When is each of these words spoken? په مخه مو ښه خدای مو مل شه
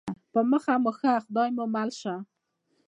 په 0.31 0.39
مخه 0.51 0.73
مو 0.83 0.91
ښه 0.97 1.11
خدای 1.25 1.49
مو 1.55 1.65
مل 1.75 1.89
شه 2.01 2.15